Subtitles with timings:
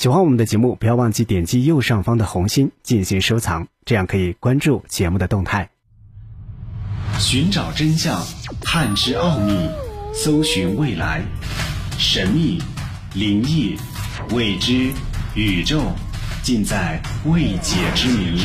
[0.00, 5.68] 喜欢我们的节目，不要忘记点击右上方的红心进行收藏，这样可以关注节目的动态。
[7.18, 8.18] 寻找真相，
[8.62, 9.68] 探知奥秘，
[10.14, 11.20] 搜寻未来，
[11.98, 12.62] 神秘、
[13.12, 13.76] 灵异、
[14.30, 14.90] 未知、
[15.34, 15.82] 宇宙，
[16.42, 18.40] 尽在未解之谜。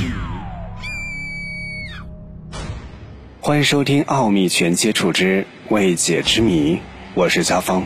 [3.39, 6.75] 欢迎收听《奥秘全接触之未解之谜》，
[7.13, 7.85] 我是肖峰。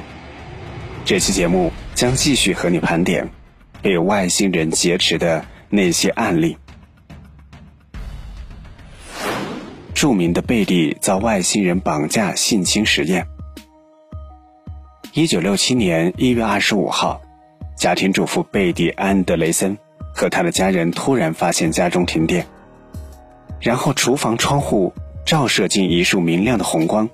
[1.06, 3.30] 这期节目将继续和你盘点。
[3.82, 6.58] 被外星人劫持的那些案例。
[9.94, 13.28] 著名的贝蒂遭外星人绑架性侵实验。
[15.14, 17.22] 一九六七年一月二十五号，
[17.76, 19.78] 家庭主妇贝蒂·安德雷森
[20.14, 22.46] 和他的家人突然发现家中停电，
[23.60, 24.94] 然后厨房窗户
[25.26, 27.10] 照射进一束明亮的红光。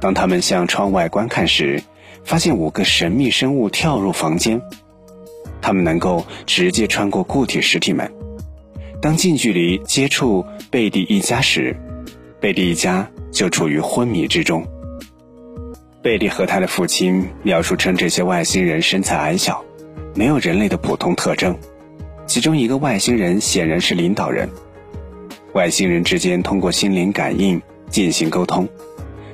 [0.00, 1.84] 当他们向窗外观看时，
[2.24, 4.60] 发现五个神秘生物跳入房间。
[5.62, 8.12] 他们能够直接穿过固体实体门。
[9.00, 11.74] 当近距离接触贝蒂一家时，
[12.40, 14.66] 贝蒂一家就处于昏迷之中。
[16.02, 19.64] 贝蒂和他的父亲描述称，这些外星人身材矮小，
[20.14, 21.56] 没有人类的普通特征。
[22.26, 24.48] 其中一个外星人显然是领导人。
[25.52, 28.68] 外星人之间通过心灵感应进行沟通。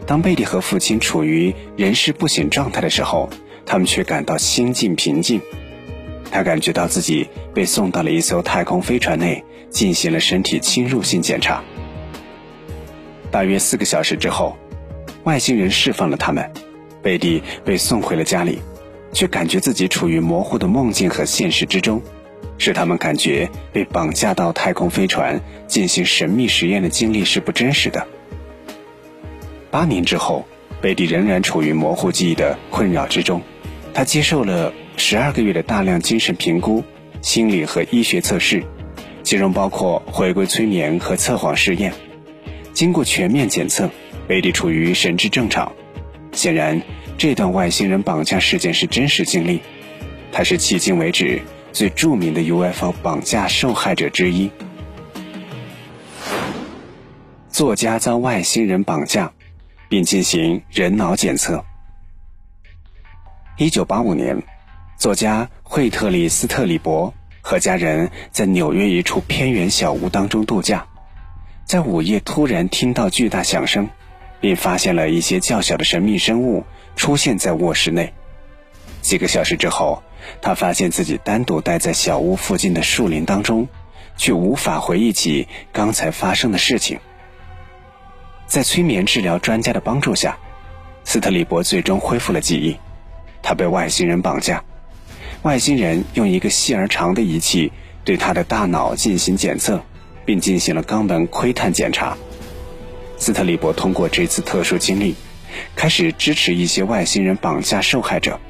[0.05, 3.29] 当贝蒂和父亲处于人事不省状态的时候，
[3.65, 5.41] 他们却感到心境平静。
[6.31, 11.63] 他感觉到自己被送到了一艘太空飞船内，进行了身体侵入性检查。
[13.31, 14.57] 大约四个小时之后，
[15.25, 16.51] 外星人释放了他们，
[17.03, 18.59] 贝蒂被送回了家里，
[19.13, 22.03] 却感觉自己处于模糊的梦境和现实之中，
[22.59, 28.07] 使他们感觉被绑架到太空飞船进行神秘实验的经历是不真实的。
[29.71, 30.47] 八年之后，
[30.81, 33.41] 贝蒂仍然处于模糊记忆的困扰之中，
[33.95, 34.73] 他接受了。
[34.99, 36.83] 十二个月的大量精神评估、
[37.23, 38.65] 心理和医学测试，
[39.23, 41.93] 其中包括回归催眠和测谎试验。
[42.75, 43.89] 经过全面检测，
[44.27, 45.73] 贝蒂处于神志正常。
[46.33, 46.83] 显然，
[47.17, 49.61] 这段外星人绑架事件是真实经历。
[50.33, 51.41] 他是迄今为止
[51.73, 54.51] 最著名的 UFO 绑架受害者之一。
[57.49, 59.33] 作家遭外星人绑架，
[59.89, 61.65] 并进行人脑检测。
[63.57, 64.43] 一九八五年。
[64.99, 70.89] 作家惠特里斯特里伯和家人在纽约一处偏远小屋当中度假，
[71.65, 73.89] 在午夜突然听到巨大响声，
[74.41, 76.65] 并发现了一些较小的神秘生物
[76.97, 78.13] 出现在卧室内。
[79.01, 80.03] 几个小时之后，
[80.43, 83.69] 他发现自己单独待在小屋附近的树林当中，
[84.17, 86.99] 却无法回忆起刚才发生的事情。
[88.49, 90.37] 在催眠治疗专家的帮助下，
[91.05, 92.77] 斯特里伯最终恢复了记忆。
[93.41, 94.61] 他被外星人绑架。
[95.43, 97.71] 外星人用一个细而长的仪器
[98.05, 99.81] 对他的大脑进行检测，
[100.25, 102.17] 并进行了肛门窥探检查。
[103.17, 105.15] 斯特里伯通过这次特殊经历，
[105.77, 108.41] 开始支持一些外星人绑架受害者，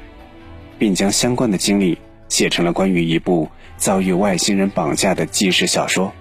[0.79, 1.97] 并将相关的经历
[2.27, 6.11] 写成了关于一部遭遇外星人绑架的纪实小说。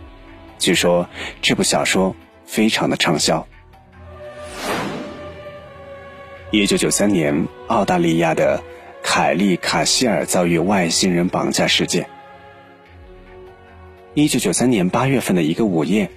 [0.58, 1.08] 据说
[1.40, 2.14] 这部小说
[2.44, 3.46] 非常的畅销。
[6.50, 8.62] 一九九三年，澳大利亚的。
[9.02, 12.08] 凯利·卡希尔遭遇外星人绑架事件。
[14.14, 16.10] 一九九三年八月份的一个午夜，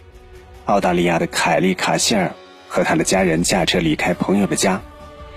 [0.66, 2.34] 澳大利亚的凯利·卡希尔
[2.68, 4.82] 和他的家人驾车离开朋友的家，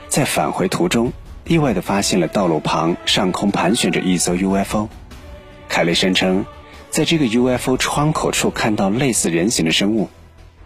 [0.08, 1.12] 在返回途中，
[1.46, 4.88] 意外的发现了道路旁上空盘旋着一艘 UFO。
[5.68, 6.44] 凯利声称，
[6.90, 10.08] 在这个 UFO 窗口处看到类似人形的生物。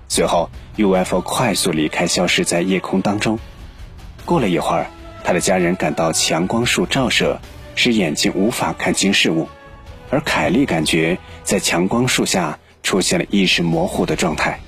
[0.08, 3.38] 随后，UFO 快速离开，消失在夜空当中。
[4.24, 4.86] 过了一会儿。
[5.28, 7.38] 他的家人感到强光束照射，
[7.74, 9.46] 使眼睛无法看清事物，
[10.08, 14.58] 而凯莉感觉在强光束下出现了意识模糊的状态。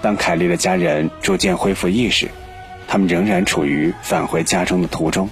[0.00, 2.30] 当凯莉的家人逐渐恢复意识，
[2.88, 5.28] 他们仍然处于返回家中的途中，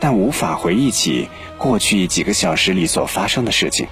[0.00, 3.86] 但无法回忆起过去几个小时里所发生的事情。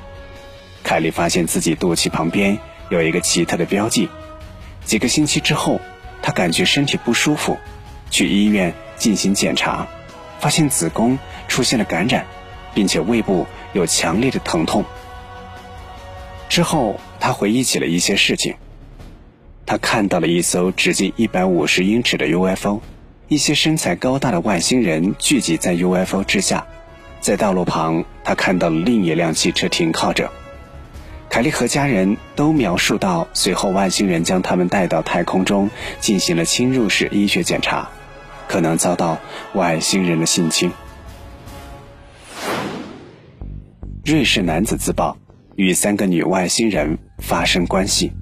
[0.83, 2.59] 凯莉发现自己肚脐旁边
[2.89, 4.09] 有一个奇特的标记。
[4.85, 5.81] 几个星期之后，
[6.23, 7.57] 她感觉身体不舒服，
[8.11, 8.75] 去医院。
[8.97, 9.87] 进行检查，
[10.41, 11.19] 发现子宫
[11.49, 12.27] 出现了感染，
[12.75, 14.85] 并且胃部有强烈的疼痛。
[16.49, 18.55] 之后，他回忆起了一些事情。
[19.67, 22.81] 他看到了一艘直径一百五十英尺的 UFO，
[23.29, 26.67] 一些身材高大的外星人聚集在 UFO 之下。
[27.21, 30.31] 在道路旁，他看到了另一辆汽车停靠着。
[31.31, 37.89] 凯利和家人都描述到，随后外星人将他们带到太空中，进行了侵入式医学检查。
[38.49, 39.19] 可能遭到
[39.55, 40.71] 外星人的性侵。
[44.05, 45.17] 瑞士男子自曝
[45.57, 48.13] 与三个女外星人发生关系。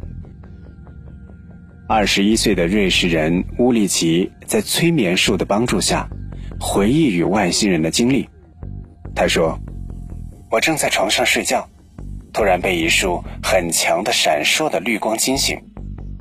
[1.88, 6.08] 二十一岁的瑞士人乌利奇在催眠术的帮助下，
[6.58, 8.28] 回忆与外星人的经历。
[9.14, 9.58] 他说
[10.50, 11.68] ：“我正在床上睡觉，
[12.32, 15.60] 突然被一束很强的闪烁的绿光惊醒。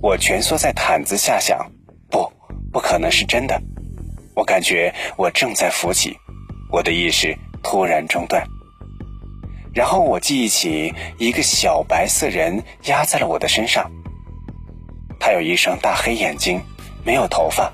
[0.01, 1.71] 我蜷缩在毯子下，想，
[2.09, 2.29] 不，
[2.73, 3.61] 不可能是真的。
[4.35, 6.17] 我感觉我正在浮起，
[6.69, 8.45] 我的意识突然中断。
[9.73, 13.89] 然后我记忆起一个小白色人压在了我的身上。
[15.19, 16.61] 他有一双大黑眼睛，
[17.05, 17.71] 没有头发。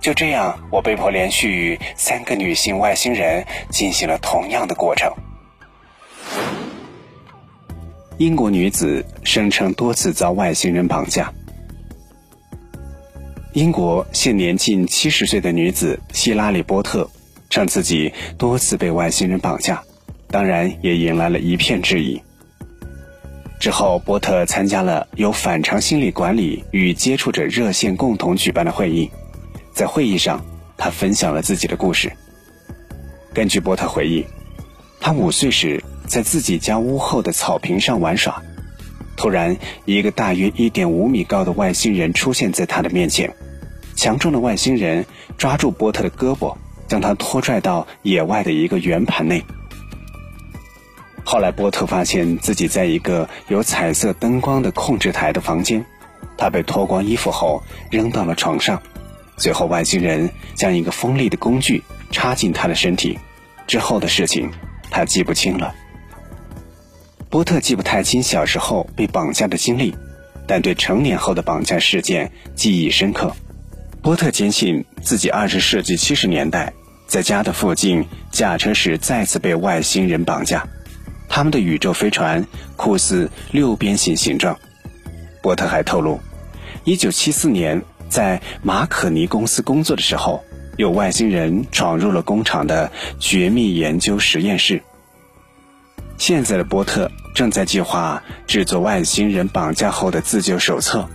[0.00, 5.12] 就这样，我被迫连续与三个女性外星人进行了同样的过程。
[8.16, 11.32] 英国女子声称多次遭外星人绑架。
[13.58, 17.10] 英国现年近七十岁的女子希拉里·波特
[17.50, 19.82] 称自己多次被外星人绑架，
[20.28, 22.22] 当然也引来了一片质疑。
[23.58, 29.10] 之后，波特参加了由反常心理管理与接触者热线共同举办的会议，
[29.72, 30.40] 在会议上，
[30.76, 32.12] 他分享了自己的故事。
[33.34, 34.24] 根据波特回忆，
[35.00, 38.40] 他五岁时在自己家屋后的草坪上玩耍，
[39.16, 43.34] 突然，一个大约一点五米高的外星人出现在他的面前。
[43.98, 45.04] 强壮的外星人
[45.36, 46.56] 抓住波特的胳膊，
[46.86, 49.44] 将他拖拽到野外的一个圆盘内。
[51.24, 55.84] 后来，波特发现自己在一个有彩色灯光的控制台的房间，
[56.36, 57.60] 他被脱光衣服后
[57.90, 58.80] 扔到了床上，
[59.36, 63.18] 随后外星人将一个锋利的工具插进他的身体，
[63.66, 64.48] 之后的事情
[64.92, 65.74] 他记不清了。
[67.28, 69.92] 波特记不太清小时候被绑架的经历，
[70.46, 73.34] 但对成年后的绑架事件记忆深刻。
[74.02, 76.72] 波特坚信自己二十世纪七十年代
[77.06, 80.66] 在家的附近驾车时再次被外星人绑架。
[81.28, 82.46] 他们的宇宙飞船
[82.76, 84.58] 酷似六边形形状。
[85.42, 86.20] 波特还透露
[86.84, 90.42] ，1974年在马可尼公司工作的时候，
[90.76, 94.82] 有外星人闯入了工厂的绝密研究实验室。
[96.16, 101.08] 现在的波特正在计划制作外星人绑架后的自救手册。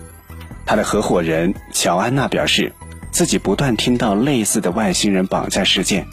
[0.66, 2.74] 他的合伙人乔安娜表示，
[3.12, 6.06] 自己不断听到类似的外星人绑架事件。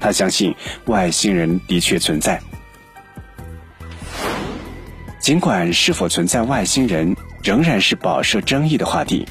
[0.00, 0.54] 他相信
[0.86, 2.40] 外星人的确存在。
[5.18, 9.26] 尽管是否存在外星人仍然是饱受争议的话题，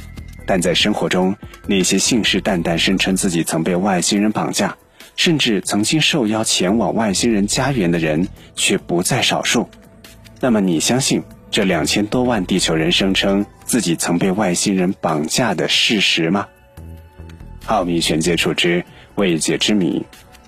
[0.45, 1.35] 但在生活中，
[1.67, 4.75] 那些信誓旦旦声称自己曾被外星人绑架，
[5.15, 9.69] 甚至曾经受邀前往外星人家园的人却不在少数。
[10.41, 11.23] 那么，你相信
[11.55, 16.47] 这两千多万地球人声称自己曾被外星人绑架的事实吗？
[17.67, 18.83] 奥秘全接触之
[19.15, 20.05] 未解之谜，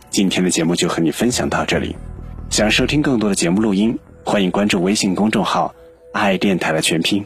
[0.10, 1.96] 今天的节目就和你分享到这里。
[2.50, 3.98] 想收听更多的节目录音。
[4.26, 5.74] 欢迎关注微信公众号
[6.12, 7.26] “爱电台”的全拼。